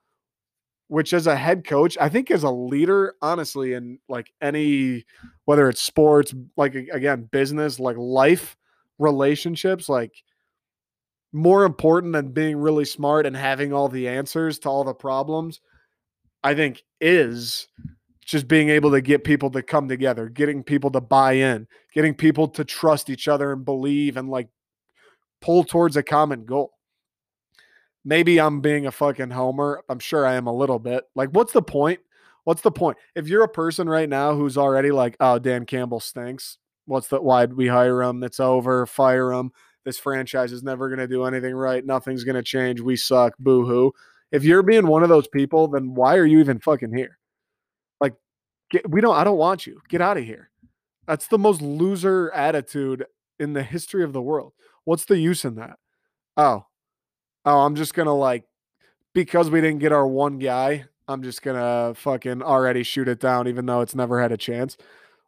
[0.93, 5.05] Which, as a head coach, I think as a leader, honestly, in like any,
[5.45, 8.55] whether it's sports, like again, business, like life,
[8.99, 10.13] relationships, like
[11.31, 15.61] more important than being really smart and having all the answers to all the problems
[16.43, 17.67] I think is
[18.25, 22.13] just being able to get people to come together, getting people to buy in, getting
[22.13, 24.49] people to trust each other and believe and like
[25.41, 26.71] pull towards a common goal.
[28.05, 29.83] Maybe I'm being a fucking homer.
[29.89, 31.05] I'm sure I am a little bit.
[31.15, 31.99] Like, what's the point?
[32.43, 32.97] What's the point?
[33.15, 36.57] If you're a person right now who's already like, oh, Dan Campbell stinks.
[36.85, 38.23] What's the why'd we hire him?
[38.23, 38.85] It's over.
[38.85, 39.51] Fire him.
[39.85, 41.85] This franchise is never going to do anything right.
[41.85, 42.81] Nothing's going to change.
[42.81, 43.37] We suck.
[43.39, 43.93] Boo hoo.
[44.31, 47.17] If you're being one of those people, then why are you even fucking here?
[48.01, 48.15] Like,
[48.69, 49.15] get, we don't.
[49.15, 49.79] I don't want you.
[49.87, 50.49] Get out of here.
[51.07, 53.05] That's the most loser attitude
[53.39, 54.53] in the history of the world.
[54.85, 55.77] What's the use in that?
[56.35, 56.65] Oh,
[57.45, 58.45] oh, I'm just gonna like
[59.13, 60.85] because we didn't get our one guy.
[61.07, 64.77] I'm just gonna fucking already shoot it down, even though it's never had a chance.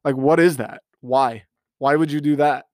[0.04, 0.82] Like, what is that?
[1.02, 1.46] Why?
[1.80, 2.66] Why would you do that?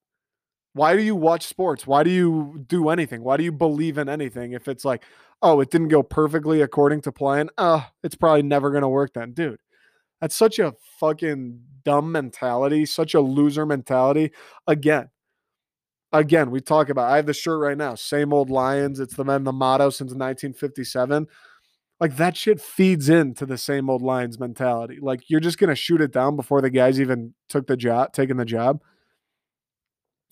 [0.74, 1.86] Why do you watch sports?
[1.86, 3.24] Why do you do anything?
[3.24, 5.04] Why do you believe in anything if it's like,
[5.42, 7.50] oh, it didn't go perfectly according to plan?
[7.58, 9.34] Oh, it's probably never to work then.
[9.34, 9.60] Dude,
[10.22, 14.32] that's such a fucking dumb mentality, such a loser mentality.
[14.68, 15.10] Again,
[16.12, 19.00] again, we talk about, I have the shirt right now, same old Lions.
[19.00, 21.28] It's the men, the motto since 1957.
[22.00, 24.98] Like that shit feeds into the same old Lions mentality.
[25.00, 28.38] Like you're just to shoot it down before the guys even took the job, taking
[28.38, 28.82] the job.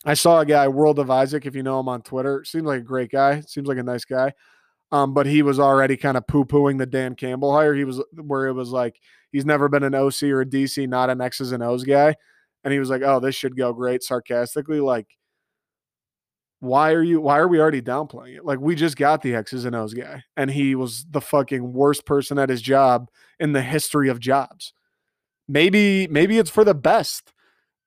[0.06, 2.44] I saw a guy, World of Isaac, if you know him on Twitter.
[2.44, 3.42] Seems like a great guy.
[3.42, 4.34] Seems like a nice guy.
[4.92, 7.76] Um, but he was already kind of poo pooing the Dan Campbell hire.
[7.76, 9.00] He was where it was like
[9.32, 12.15] he's never been an OC or a DC, not an X's and O's guy.
[12.63, 15.08] And he was like, "Oh, this should go great." Sarcastically, like,
[16.60, 17.22] why are you?
[17.22, 18.45] Why are we already downplaying it?
[18.45, 22.06] Like, we just got the X's and O's guy, and he was the fucking worst
[22.06, 24.74] person at his job in the history of jobs.
[25.48, 27.32] Maybe, maybe it's for the best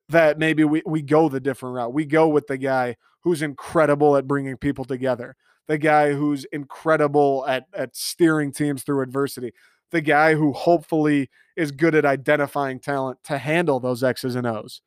[0.08, 1.92] that maybe we, we go the different route.
[1.92, 5.36] We go with the guy who's incredible at bringing people together,
[5.68, 9.52] the guy who's incredible at, at steering teams through adversity,
[9.90, 14.80] the guy who hopefully is good at identifying talent to handle those X's and O's.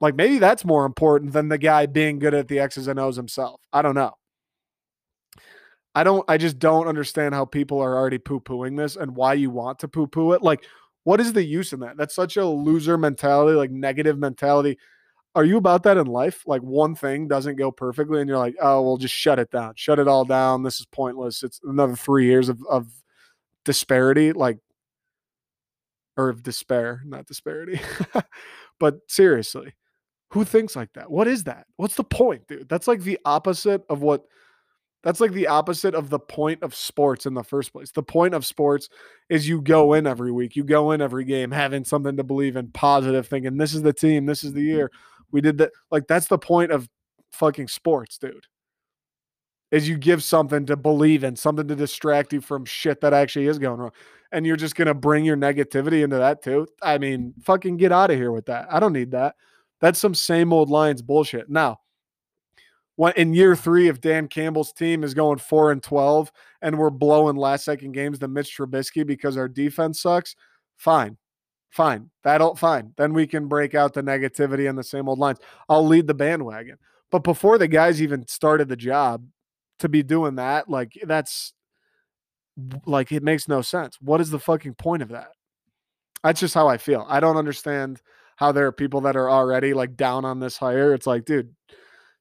[0.00, 3.16] Like maybe that's more important than the guy being good at the X's and O's
[3.16, 3.60] himself.
[3.72, 4.14] I don't know.
[5.94, 9.32] I don't, I just don't understand how people are already poo pooing this and why
[9.32, 10.42] you want to poo poo it.
[10.42, 10.66] Like,
[11.04, 11.96] what is the use in that?
[11.96, 14.76] That's such a loser mentality, like negative mentality.
[15.34, 16.42] Are you about that in life?
[16.46, 19.72] Like one thing doesn't go perfectly, and you're like, oh, well, just shut it down,
[19.76, 20.62] shut it all down.
[20.62, 21.42] This is pointless.
[21.42, 22.88] It's another three years of, of
[23.64, 24.58] disparity, like,
[26.16, 27.80] or of despair, not disparity.
[28.80, 29.74] but seriously,
[30.30, 31.10] who thinks like that?
[31.10, 31.66] What is that?
[31.76, 32.68] What's the point, dude?
[32.68, 34.24] That's like the opposite of what
[35.06, 37.92] that's like the opposite of the point of sports in the first place.
[37.92, 38.88] The point of sports
[39.28, 42.56] is you go in every week, you go in every game having something to believe
[42.56, 44.76] in, positive, thinking this is the team, this is the mm-hmm.
[44.76, 44.90] year.
[45.30, 45.70] We did that.
[45.92, 46.88] Like that's the point of
[47.30, 48.46] fucking sports, dude.
[49.70, 53.46] Is you give something to believe in, something to distract you from shit that actually
[53.46, 53.92] is going wrong.
[54.32, 56.66] And you're just going to bring your negativity into that too.
[56.82, 58.66] I mean, fucking get out of here with that.
[58.70, 59.36] I don't need that.
[59.80, 61.50] That's some same old Lions bullshit.
[61.50, 61.80] Now,
[62.96, 66.90] when in year three, if Dan Campbell's team is going four and twelve and we're
[66.90, 70.34] blowing last second games to Mitch Trubisky because our defense sucks,
[70.76, 71.18] fine.
[71.70, 72.10] Fine.
[72.22, 72.94] That'll fine.
[72.96, 75.40] Then we can break out the negativity and the same old Lions.
[75.68, 76.78] I'll lead the bandwagon.
[77.10, 79.26] But before the guys even started the job,
[79.78, 81.52] to be doing that, like that's
[82.86, 83.98] like it makes no sense.
[84.00, 85.28] What is the fucking point of that?
[86.22, 87.04] That's just how I feel.
[87.08, 88.00] I don't understand
[88.36, 90.94] how there are people that are already like down on this hire.
[90.94, 91.54] It's like, dude,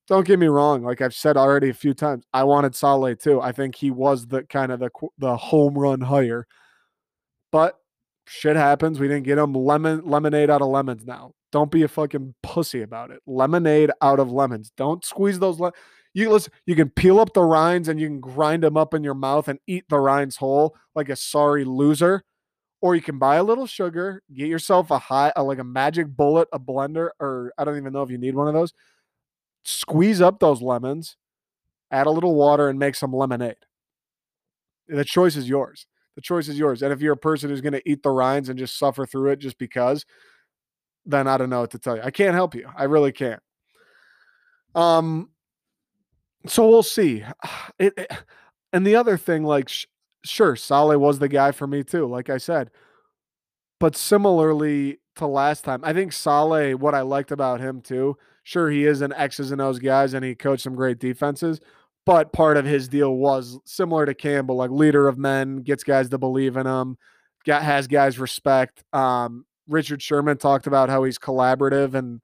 [0.08, 0.84] don't get me wrong.
[0.84, 3.42] Like I've said already a few times, I wanted Saleh too.
[3.42, 6.48] I think he was the kind of the the home run hire.
[7.52, 7.76] But
[8.28, 9.00] shit happens.
[9.00, 11.32] We didn't get him lemon lemonade out of lemons now.
[11.52, 13.22] Don't be a fucking pussy about it.
[13.26, 14.72] Lemonade out of lemons.
[14.76, 15.72] Don't squeeze those le-
[16.14, 19.04] you listen, you can peel up the rinds and you can grind them up in
[19.04, 22.24] your mouth and eat the rinds whole like a sorry loser.
[22.82, 26.08] Or you can buy a little sugar, get yourself a high, a, like a magic
[26.08, 28.74] bullet, a blender, or I don't even know if you need one of those.
[29.64, 31.18] Squeeze up those lemons,
[31.90, 33.56] add a little water, and make some lemonade.
[34.88, 35.88] The choice is yours.
[36.16, 36.82] The choice is yours.
[36.82, 39.32] And if you're a person who's going to eat the rinds and just suffer through
[39.32, 40.06] it just because,
[41.06, 42.04] then I don't know what to tell you.
[42.04, 42.70] I can't help you.
[42.78, 43.42] I really can't.
[44.76, 45.30] Um,
[46.48, 47.24] so we'll see.
[47.78, 48.10] It, it,
[48.72, 49.70] and the other thing, like,
[50.26, 52.72] sure, Saleh was the guy for me too, like I said.
[53.80, 58.70] But similarly to last time, I think Saleh, what I liked about him too, sure,
[58.70, 61.60] he is an X's and O's guys and he coached some great defenses.
[62.06, 66.10] But part of his deal was similar to Campbell, like leader of men, gets guys
[66.10, 66.98] to believe in him,
[67.46, 68.84] got has guys respect.
[68.94, 72.22] Um, Richard Sherman talked about how he's collaborative and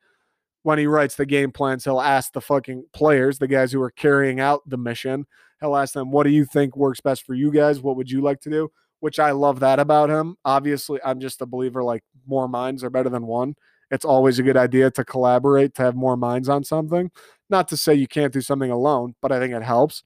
[0.64, 3.92] when he writes the game plans, he'll ask the fucking players, the guys who are
[3.92, 5.26] carrying out the mission,
[5.62, 7.80] he'll ask them, What do you think works best for you guys?
[7.80, 8.72] What would you like to do?
[9.00, 10.36] Which I love that about him.
[10.44, 13.56] Obviously, I'm just a believer like more minds are better than one.
[13.90, 17.12] It's always a good idea to collaborate, to have more minds on something.
[17.50, 20.04] Not to say you can't do something alone, but I think it helps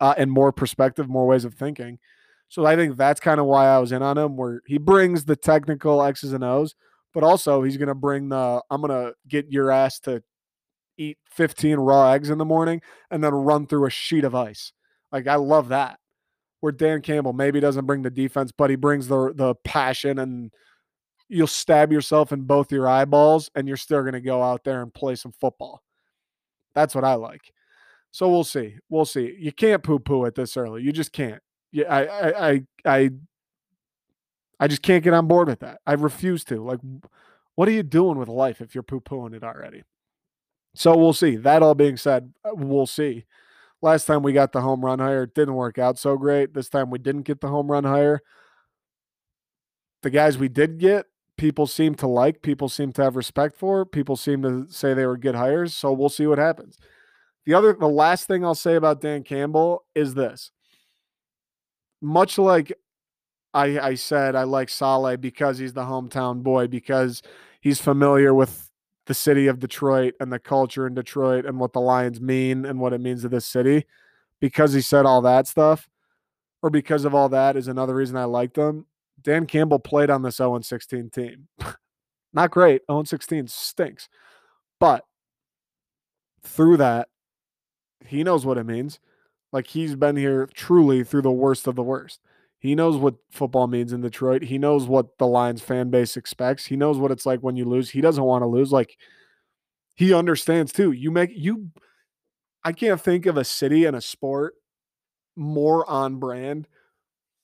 [0.00, 1.98] uh, and more perspective, more ways of thinking.
[2.48, 5.24] So I think that's kind of why I was in on him, where he brings
[5.24, 6.74] the technical X's and O's,
[7.12, 10.22] but also he's going to bring the I'm going to get your ass to
[10.96, 12.80] eat 15 raw eggs in the morning
[13.10, 14.72] and then run through a sheet of ice.
[15.12, 15.98] Like I love that.
[16.60, 20.50] Where Dan Campbell maybe doesn't bring the defense, but he brings the the passion and
[21.28, 24.82] you'll stab yourself in both your eyeballs and you're still going to go out there
[24.82, 25.82] and play some football.
[26.74, 27.52] That's what I like.
[28.12, 28.76] So we'll see.
[28.88, 29.34] We'll see.
[29.38, 30.82] You can't poo poo it this early.
[30.82, 31.42] You just can't.
[31.72, 33.10] Yeah, I, I, I
[34.60, 35.80] I just can't get on board with that.
[35.86, 36.62] I refuse to.
[36.62, 36.80] Like,
[37.54, 39.82] what are you doing with life if you're poo pooing it already?
[40.74, 41.36] So we'll see.
[41.36, 43.24] That all being said, uh, we'll see.
[43.80, 46.54] Last time we got the home run hire, it didn't work out so great.
[46.54, 48.22] This time we didn't get the home run hire.
[50.02, 51.06] The guys we did get,
[51.36, 55.06] people seem to like, people seem to have respect for, people seem to say they
[55.06, 55.74] were good hires.
[55.74, 56.78] So we'll see what happens.
[57.46, 60.50] The other, the last thing I'll say about Dan Campbell is this.
[62.00, 62.72] Much like
[63.52, 67.22] I, I said I like Saleh because he's the hometown boy, because
[67.60, 68.63] he's familiar with
[69.06, 72.80] the city of Detroit and the culture in Detroit and what the Lions mean and
[72.80, 73.86] what it means to this city.
[74.40, 75.88] Because he said all that stuff,
[76.62, 78.86] or because of all that, is another reason I liked him.
[79.22, 81.48] Dan Campbell played on this 0 16 team.
[82.32, 82.82] Not great.
[82.90, 84.08] 0 16 stinks.
[84.80, 85.04] But
[86.42, 87.08] through that,
[88.06, 89.00] he knows what it means.
[89.52, 92.20] Like he's been here truly through the worst of the worst.
[92.64, 94.42] He knows what football means in Detroit.
[94.42, 96.64] He knows what the Lions fan base expects.
[96.64, 97.90] He knows what it's like when you lose.
[97.90, 98.72] He doesn't want to lose.
[98.72, 98.96] Like
[99.96, 100.90] he understands too.
[100.90, 101.68] You make you
[102.64, 104.54] I can't think of a city and a sport
[105.36, 106.66] more on brand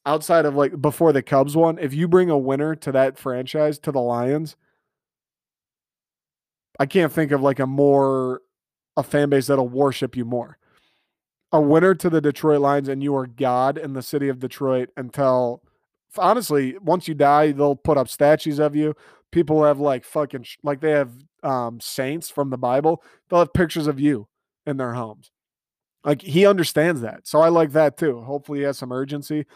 [0.06, 1.76] outside of like before the Cubs won.
[1.78, 4.56] If you bring a winner to that franchise to the Lions,
[6.78, 8.40] I can't think of like a more
[8.96, 10.56] a fan base that'll worship you more
[11.52, 14.90] a winner to the Detroit Lions and you are God in the city of Detroit
[14.96, 15.62] until
[16.16, 18.94] honestly, once you die, they'll put up statues of you.
[19.32, 23.02] People have like fucking like they have um saints from the Bible.
[23.28, 24.28] They'll have pictures of you
[24.66, 25.30] in their homes.
[26.04, 27.26] Like he understands that.
[27.26, 28.20] So I like that too.
[28.22, 29.46] Hopefully he has some urgency.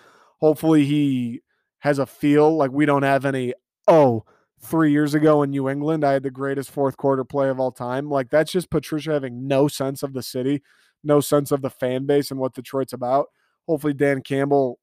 [0.40, 1.42] Hopefully he
[1.80, 3.54] has a feel like we don't have any
[3.88, 4.24] oh
[4.64, 7.70] three years ago in New England, I had the greatest fourth quarter play of all
[7.70, 8.08] time.
[8.08, 10.62] Like that's just Patricia having no sense of the city
[11.04, 13.26] no sense of the fan base and what Detroit's about.
[13.68, 14.78] Hopefully, Dan Campbell,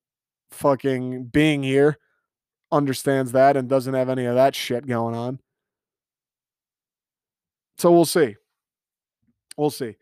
[0.52, 1.98] fucking being here,
[2.72, 5.40] understands that and doesn't have any of that shit going on.
[7.78, 8.36] So we'll see.
[9.58, 9.96] We'll see.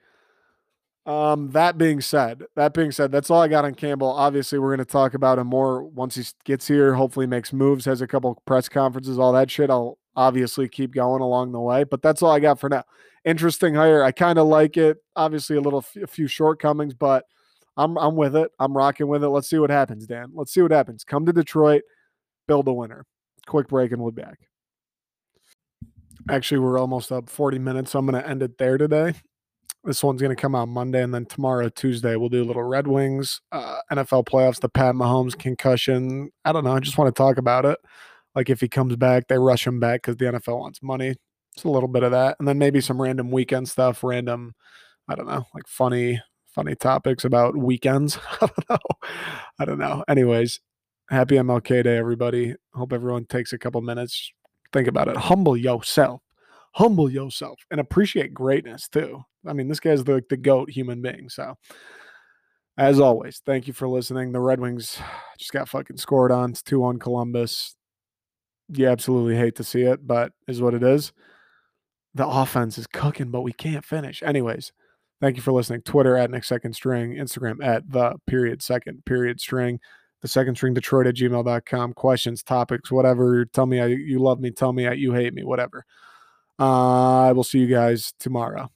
[1.05, 4.09] Um, that being said, that being said, that's all I got on Campbell.
[4.09, 6.93] Obviously, we're going to talk about him more once he gets here.
[6.93, 9.69] Hopefully, makes moves, has a couple press conferences, all that shit.
[9.69, 12.83] I'll obviously keep going along the way, but that's all I got for now
[13.29, 14.03] interesting hire.
[14.03, 14.97] I kind of like it.
[15.15, 17.25] Obviously, a little a few shortcomings, but
[17.77, 18.51] I'm I'm with it.
[18.59, 19.29] I'm rocking with it.
[19.29, 20.31] Let's see what happens, Dan.
[20.33, 21.03] Let's see what happens.
[21.03, 21.83] Come to Detroit,
[22.47, 23.05] build a winner.
[23.47, 24.39] Quick break, and we'll be back.
[26.29, 29.13] Actually, we're almost up 40 minutes, so I'm going to end it there today.
[29.85, 32.63] This one's going to come out Monday, and then tomorrow, Tuesday, we'll do a little
[32.63, 36.29] Red Wings, uh, NFL playoffs, the Pat Mahomes concussion.
[36.43, 36.75] I don't know.
[36.75, 37.79] I just want to talk about it.
[38.35, 41.15] Like if he comes back, they rush him back because the NFL wants money.
[41.55, 44.53] It's a little bit of that, and then maybe some random weekend stuff, random,
[45.07, 48.17] I don't know, like funny, funny topics about weekends.
[48.41, 48.77] I don't know.
[49.59, 50.03] I don't know.
[50.07, 50.59] Anyways,
[51.09, 52.55] happy MLK Day, everybody.
[52.73, 54.31] Hope everyone takes a couple minutes.
[54.71, 55.17] Think about it.
[55.17, 56.21] Humble yourself
[56.73, 59.23] humble yourself and appreciate greatness too.
[59.45, 61.29] I mean, this guy's the the goat human being.
[61.29, 61.55] So,
[62.77, 64.31] as always, thank you for listening.
[64.31, 64.99] The Red Wings
[65.37, 66.51] just got fucking scored on.
[66.51, 67.75] It's two on Columbus.
[68.69, 71.11] You absolutely hate to see it, but is what it is.
[72.15, 74.23] The offense is cooking, but we can't finish.
[74.23, 74.71] Anyways,
[75.21, 75.81] thank you for listening.
[75.81, 79.79] Twitter at next second string, Instagram at the period second period string
[80.21, 81.93] the second string Detroit at gmail.com.
[81.93, 83.45] Questions, topics, whatever.
[83.45, 84.51] Tell me you love me.
[84.51, 85.85] Tell me you hate me, whatever.
[86.59, 88.69] Uh, I will see you guys tomorrow.